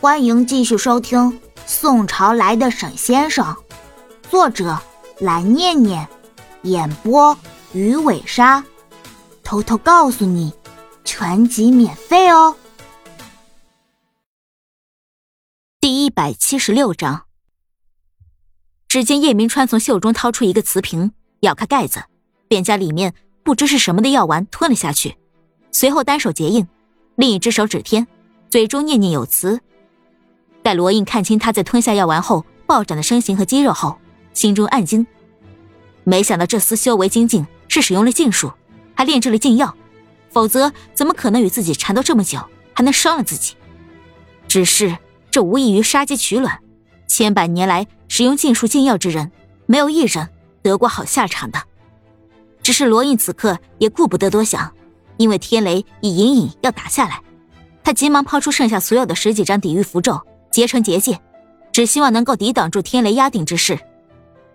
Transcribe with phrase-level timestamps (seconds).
[0.00, 1.18] 欢迎继续收听
[1.66, 3.44] 《宋朝来的沈先生》，
[4.30, 4.78] 作者
[5.18, 6.08] 蓝念念，
[6.62, 7.36] 演播
[7.72, 8.64] 鱼尾鲨。
[9.42, 10.52] 偷偷告诉你，
[11.04, 12.54] 全集免费哦。
[15.80, 17.24] 第一百七十六章。
[18.86, 21.10] 只见叶明川从袖中掏出一个瓷瓶，
[21.40, 22.04] 咬开盖子，
[22.46, 23.12] 便将里面
[23.42, 25.16] 不知是什么的药丸吞了下去，
[25.72, 26.68] 随后单手结印，
[27.16, 28.06] 另一只手指天，
[28.48, 29.60] 嘴中念念有词。
[30.62, 33.98] 待罗印看清他在吞下药丸后暴涨的身形和肌肉后，
[34.34, 35.06] 心中暗惊，
[36.04, 38.52] 没想到这厮修为精进，是使用了禁术，
[38.94, 39.74] 还炼制了禁药，
[40.30, 42.38] 否则怎么可能与自己缠斗这么久，
[42.74, 43.54] 还能伤了自己？
[44.46, 44.96] 只是
[45.30, 46.58] 这无异于杀鸡取卵，
[47.06, 49.30] 千百年来使用禁术禁药之人，
[49.66, 50.28] 没有一人
[50.62, 51.62] 得过好下场的。
[52.62, 54.72] 只是罗印此刻也顾不得多想，
[55.16, 57.22] 因为天雷已隐隐要打下来，
[57.82, 60.20] 他急忙抛出剩下所有的十几张抵御符咒。
[60.50, 61.20] 结成结界，
[61.72, 63.78] 只希望能够抵挡住天雷压顶之势。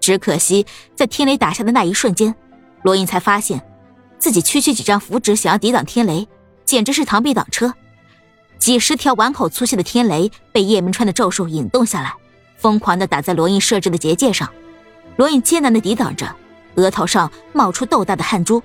[0.00, 2.34] 只可惜，在天雷打下的那一瞬间，
[2.82, 3.62] 罗印才发现，
[4.18, 6.26] 自己区区几张符纸想要抵挡天雷，
[6.64, 7.74] 简直是螳臂挡车。
[8.58, 12.14] 几十条碗口粗细的天雷被叶明川的咒术引动下来，
[12.56, 14.50] 疯狂地打在罗印设置的结界上。
[15.16, 16.34] 罗印艰难地抵挡着，
[16.76, 18.62] 额头上冒出豆大的汗珠。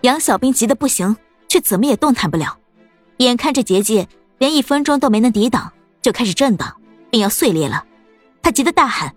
[0.00, 1.16] 杨小兵急得不行，
[1.48, 2.58] 却怎么也动弹不了。
[3.18, 4.08] 眼看这结界
[4.38, 5.72] 连一分钟都没能抵挡。
[6.04, 6.76] 就开始震荡，
[7.08, 7.82] 便要碎裂了。
[8.42, 9.14] 他急得大喊：“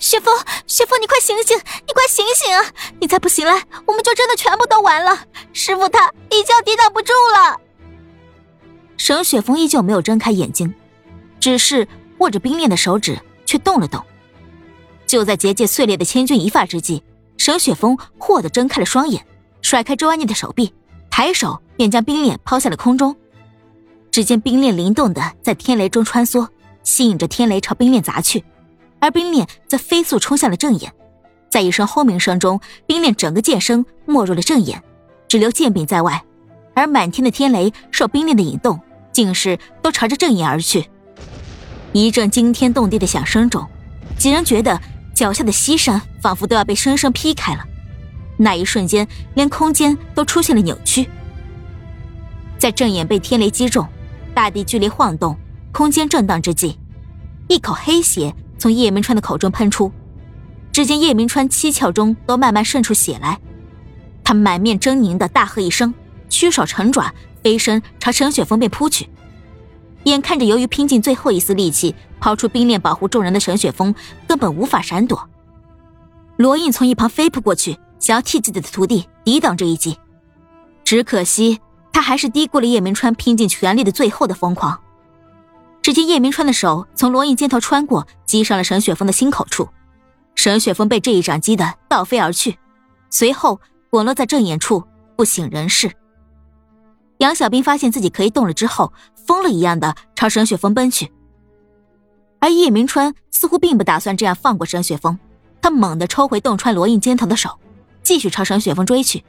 [0.00, 1.56] 雪峰，雪峰，你快醒醒！
[1.86, 2.60] 你快醒醒啊！
[3.00, 5.16] 你再不醒来，我们就真的全部都完了。
[5.52, 7.60] 师傅他已经抵挡不住了。”
[8.98, 10.74] 沈雪峰依旧没有睁开眼睛，
[11.38, 11.86] 只是
[12.18, 14.04] 握着冰链的手指却动了动。
[15.06, 17.04] 就在结界碎裂的千钧一发之际，
[17.38, 19.24] 沈雪峰霍地睁开了双眼，
[19.62, 20.74] 甩开周安妮的手臂，
[21.12, 23.14] 抬手便将冰链抛下了空中。
[24.14, 26.46] 只见冰链灵动的在天雷中穿梭，
[26.84, 28.44] 吸引着天雷朝冰链砸去，
[29.00, 30.92] 而冰链则飞速冲向了正眼。
[31.50, 34.80] 在一声轰鸣声中，冰链整个剑身没入了正眼，
[35.26, 36.22] 只留剑柄在外。
[36.74, 38.78] 而满天的天雷受冰链的引动，
[39.10, 40.88] 竟是都朝着正眼而去。
[41.92, 43.66] 一阵惊天动地的响声中，
[44.16, 44.80] 几人觉得
[45.12, 47.64] 脚下的西山仿佛都要被生生劈开了。
[48.36, 51.10] 那一瞬间，连空间都出现了扭曲。
[52.56, 53.84] 在正眼被天雷击中。
[54.34, 55.38] 大地剧烈晃动，
[55.72, 56.76] 空间震荡之际，
[57.48, 59.90] 一口黑血从叶明川的口中喷出。
[60.72, 63.38] 只见叶明川七窍中都慢慢渗出血来，
[64.24, 65.94] 他满面狰狞的大喝一声，
[66.28, 69.08] 屈手成爪，飞身朝沈雪峰便扑去。
[70.02, 73.94] 眼看着由于拼尽最后一丝力气抛出冰链保护众人的沈雪峰
[74.26, 75.28] 根本无法闪躲，
[76.36, 79.96] 罗印从一旁飞扑过去，想要替自己的徒弟抵挡这一击，
[80.82, 81.60] 只可惜。
[81.94, 84.78] 他还是低估了叶明川拼尽全力的最后的疯狂。
[85.80, 89.68] 只见叶明川的手从罗印肩头穿过，击上了沈雪峰的心口处，
[90.34, 92.58] 沈雪峰被这一掌击得倒飞而去，
[93.10, 93.60] 随后
[93.90, 94.82] 滚落在正眼处，
[95.14, 95.92] 不省人事。
[97.18, 98.92] 杨小兵发现自己可以动了之后，
[99.24, 101.12] 疯了一样的朝沈雪峰奔去，
[102.40, 105.16] 而叶明川似乎并不打算这样放过沈雪峰，
[105.62, 107.56] 他猛地抽回洞穿罗印肩头的手，
[108.02, 109.24] 继续朝沈雪峰追去。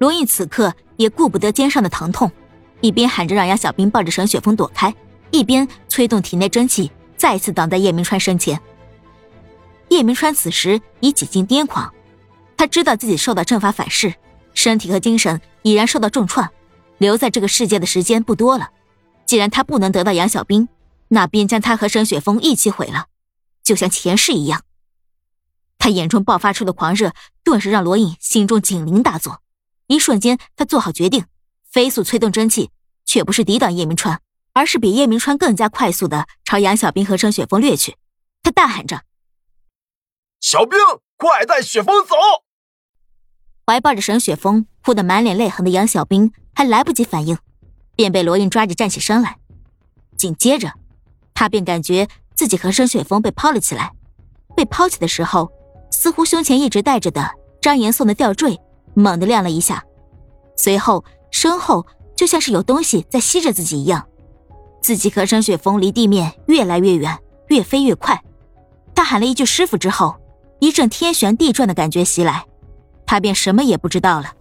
[0.00, 2.32] 罗印此刻也顾不得肩上的疼痛，
[2.80, 4.94] 一边喊着让杨小兵抱着沈雪峰躲开，
[5.30, 8.58] 一边催动体内真气，再次挡在叶明川身前。
[9.90, 11.92] 叶明川此时已几近癫狂，
[12.56, 14.14] 他知道自己受到阵法反噬，
[14.54, 16.48] 身体和精神已然受到重创，
[16.96, 18.70] 留在这个世界的时间不多了。
[19.26, 20.66] 既然他不能得到杨小兵，
[21.08, 23.08] 那便将他和沈雪峰一起毁了，
[23.62, 24.62] 就像前世一样。
[25.78, 27.12] 他眼中爆发出的狂热，
[27.44, 29.42] 顿时让罗印心中警铃大作。
[29.90, 31.24] 一瞬间，他做好决定，
[31.68, 32.70] 飞速催动真气，
[33.04, 34.20] 却不是抵挡叶明川，
[34.52, 37.96] 而是比叶明川更加快速的朝杨小兵和沈雪峰掠去。
[38.40, 39.02] 他大喊着
[40.40, 40.78] ：“小兵，
[41.16, 42.14] 快带雪峰走！”
[43.66, 47.36] 怀抱着沈雪峰、哭得满脸泪痕的杨小兵还来不及反应，
[47.96, 49.38] 便被罗印抓着站起身来。
[50.16, 50.72] 紧接着，
[51.34, 52.06] 他便感觉
[52.36, 53.90] 自己和沈雪峰被抛了起来。
[54.54, 55.50] 被抛起的时候，
[55.90, 57.28] 似乎胸前一直带着的
[57.60, 58.56] 张岩送的吊坠。
[58.92, 59.84] 猛地亮了一下，
[60.62, 64.06] 随后身后就像是有东西在吸着自己一样，
[64.82, 67.18] 自己和沈雪峰离地面越来越远，
[67.48, 68.22] 越飞越快。
[68.94, 70.16] 他喊了一句“师傅”之后，
[70.58, 72.44] 一阵天旋地转的感觉袭来，
[73.06, 74.34] 他便什么也不知道了。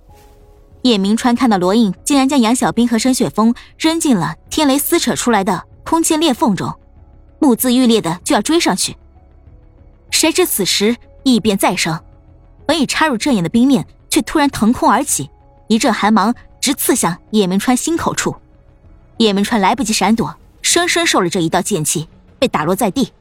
[0.81, 6.77] 叶明川看到罗印竟然将杨小兵和沈雪峰扔进了天雷撕扯出来的空间裂缝中，
[7.39, 8.97] 目眦欲裂的就要追上去，
[10.11, 11.97] 谁知此时异变再生，
[12.65, 13.87] 本已插入阵眼的冰面。
[14.11, 15.29] 却突然腾空而起，
[15.69, 18.35] 一阵寒芒直刺向叶明川心口处。
[19.17, 23.13] 叶明川来不及闪躲，生生受了这一道剑气，被打落在地。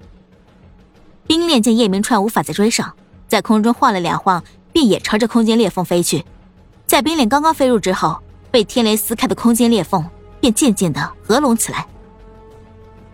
[1.27, 2.91] 冰炼见叶明川无法再追上，
[3.29, 4.43] 在空中晃了两晃，
[4.73, 6.25] 便也朝着空间裂缝飞去。
[6.87, 8.19] 在冰炼刚刚飞入之后，
[8.50, 10.03] 被天雷撕开的空间裂缝
[10.41, 11.87] 便渐渐的合拢起来。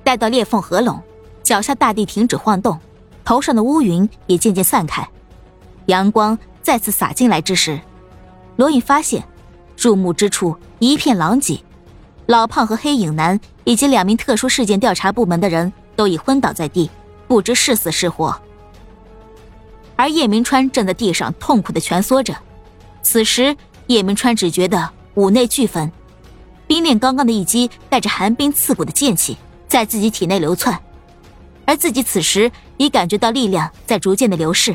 [0.05, 1.03] 待到裂缝合拢，
[1.43, 2.79] 脚下大地停止晃动，
[3.25, 5.09] 头上的乌云也渐渐散开，
[5.87, 7.81] 阳光再次洒进来之时，
[8.57, 9.27] 罗隐发现，
[9.77, 11.59] 入目之处一片狼藉。
[12.27, 16.89] 老胖和黑影男以及两名特殊事件调查部门的人都已昏倒在地，
[17.29, 18.35] 不知是死是活。
[19.97, 22.35] 而叶明川正在地上痛苦的蜷缩着。
[23.03, 23.55] 此时，
[23.89, 25.93] 叶明川只觉得五内俱焚，
[26.67, 29.37] 冰炼刚刚的一击带着寒冰刺骨的剑气
[29.69, 30.81] 在自己体内流窜，
[31.67, 34.75] 而自己此时已感觉到力量在逐渐的流逝，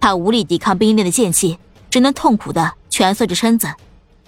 [0.00, 1.56] 他无力抵抗冰炼的剑气，
[1.88, 3.74] 只能痛苦的蜷缩着身子，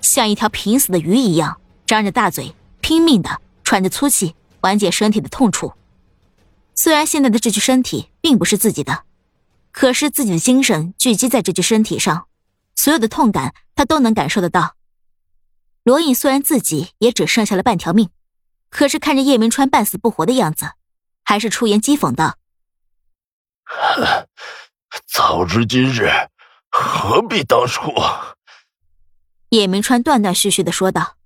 [0.03, 1.59] 像一条濒死的鱼一样。
[1.87, 5.73] 张着大嘴，拼命的喘着粗气，缓解身体的痛楚。
[6.75, 9.05] 虽然现在的这具身体并不是自己的，
[9.73, 12.27] 可是自己的精神聚集在这具身体上，
[12.77, 14.75] 所有的痛感他都能感受得到。
[15.83, 18.11] 罗隐虽然自己也只剩下了半条命，
[18.69, 20.73] 可是看着叶明川半死不活的样子，
[21.25, 22.37] 还是出言讥讽道
[25.09, 26.11] ：“早知今日，
[26.69, 27.95] 何必当初？”
[29.51, 31.17] 叶明川断断续续的说道。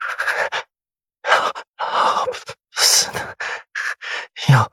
[4.48, 4.68] 要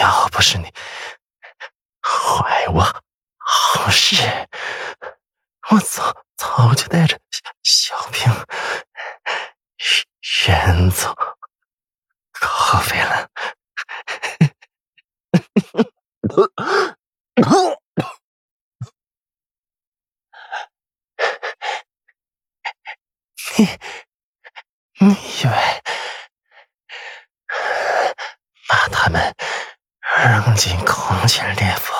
[0.00, 0.72] 要不是你
[2.00, 2.80] 坏我
[3.38, 4.14] 好事，
[5.70, 7.18] 我早早就带着
[7.62, 8.22] 小兵
[10.46, 11.14] 远走
[12.32, 13.28] 高飞了。
[23.60, 23.68] 你
[25.00, 25.82] 你以为？
[28.66, 29.34] 把他们
[30.16, 31.94] 扔进空间裂缝，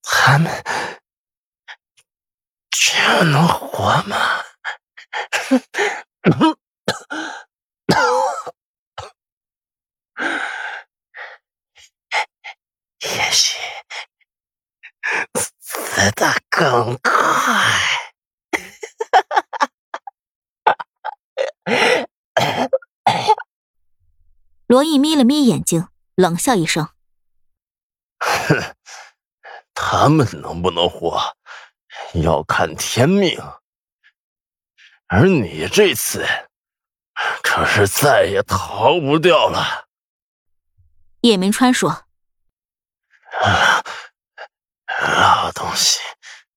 [0.00, 0.62] 他们
[2.70, 4.44] 就能活吗？
[13.00, 13.58] 也许
[15.34, 17.93] 死的更快。
[24.74, 25.86] 罗毅眯了眯眼睛，
[26.16, 26.88] 冷笑一声
[28.18, 28.74] ：“哼，
[29.72, 31.36] 他们能不能活，
[32.14, 33.40] 要看天命。
[35.06, 36.26] 而你这次，
[37.40, 39.86] 可是再也逃不掉了。”
[41.22, 42.06] 叶明川说
[44.98, 46.00] ：“老东西，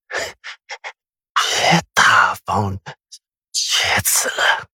[0.09, 2.75] 别大方
[3.51, 4.67] 厥词了，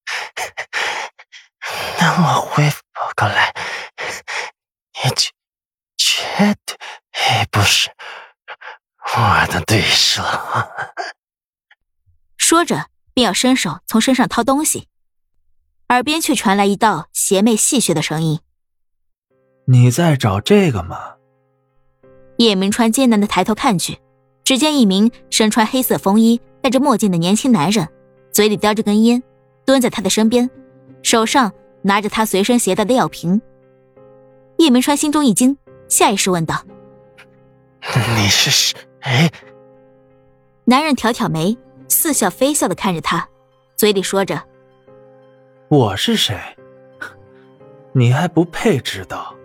[2.00, 2.82] 等我恢复。”
[3.16, 3.54] 过来，
[5.04, 5.32] 你绝
[5.98, 6.76] 绝对
[7.52, 7.92] 不是
[9.16, 10.22] 我的对手。
[12.38, 12.86] 说着，
[13.16, 14.88] 便要伸手从身上掏东西，
[15.90, 18.40] 耳边却传来一道邪魅戏谑的声音
[19.66, 21.16] ：“你在找这个吗？”
[22.38, 23.98] 叶明川艰难的抬头看去，
[24.44, 27.90] 只见一名身穿黑色风衣、戴着墨镜的年轻男人，
[28.32, 29.24] 嘴里叼着根烟，
[29.66, 30.48] 蹲在他的身边，
[31.02, 31.52] 手上。
[31.86, 33.42] 拿着他随身携带的药瓶，
[34.58, 35.58] 叶明川心中一惊，
[35.90, 36.64] 下意识问道
[38.16, 39.30] ：“你是谁？”
[40.66, 43.28] 男人挑挑眉，似笑非笑的看着他，
[43.76, 44.42] 嘴里说着
[45.68, 46.38] ：“我是谁？
[47.92, 49.36] 你还不配知道。”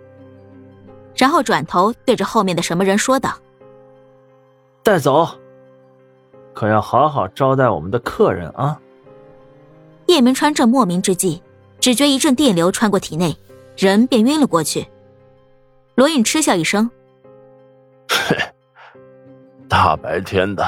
[1.17, 3.37] 然后转头对着后面的什么人说道
[4.85, 5.29] ：“带走，
[6.55, 8.81] 可要好好招待我们的客人啊！”
[10.07, 11.43] 叶明川正莫名之际。
[11.81, 13.37] 只觉一阵电流穿过体内，
[13.77, 14.85] 人便晕了过去。
[15.95, 16.91] 罗隐嗤笑一声
[18.11, 18.37] ：“嘿，
[19.69, 20.65] 大白天的，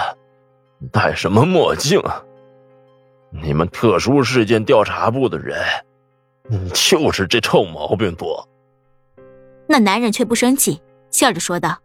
[0.91, 2.01] 戴什么墨镜？
[3.31, 5.59] 你们特殊事件调查部的人，
[6.73, 8.49] 就是这臭毛病多。”
[9.69, 11.79] 那男人却不生气，笑着说道：“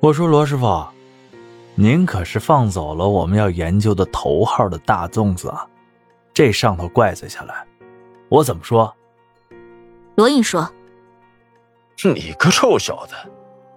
[0.00, 0.86] 我说罗师傅，
[1.74, 5.66] 您可是放走了我们要研究的头号的大粽子啊！
[6.32, 7.66] 这上头怪罪下来。”
[8.30, 8.94] 我怎么说？
[10.14, 10.70] 罗印说
[12.14, 13.14] ：“你个臭小子，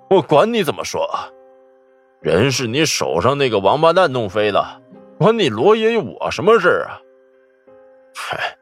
[0.10, 1.10] 我管你怎么说，
[2.24, 4.82] 人是你手上那个王八蛋弄飞的，
[5.20, 6.98] 关你罗爷爷我什么事啊？
[8.16, 8.58] 嗨，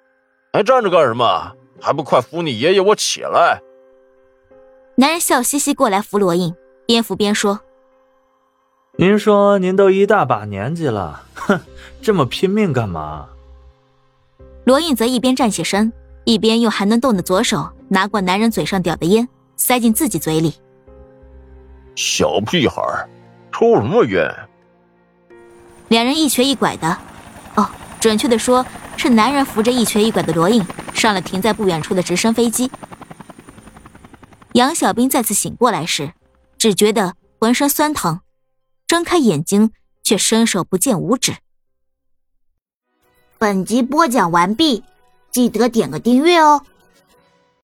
[0.52, 1.56] 还站着干什么？
[1.80, 3.62] 还不快扶你爷爷我起来！”
[4.98, 6.56] 男人笑嘻嘻过来扶罗印，
[6.88, 7.60] 边扶边说
[8.98, 11.60] ：“您说您都一大把年纪了，哼，
[12.02, 13.30] 这么拼命干嘛？”
[14.66, 20.54] 罗印则一边站起身，一边用还能动的左手拿过男人嘴上叼的烟，塞进自己嘴里。
[21.96, 22.82] 小屁孩，
[23.52, 24.30] 抽什么烟？
[25.90, 26.98] 两人一瘸一拐的，
[27.56, 28.66] 哦，准确的说
[28.96, 32.72] 是男人扶着一瘸一拐的罗印上了停在不远处的直升飞机。
[34.54, 36.14] 杨小兵再次醒过来时，
[36.58, 38.22] 只觉得浑身酸疼，
[38.88, 39.72] 睁开眼睛
[40.04, 41.36] 却伸手不见五指。
[43.38, 44.84] 本集播讲完毕，
[45.32, 46.64] 记得点个订阅哦。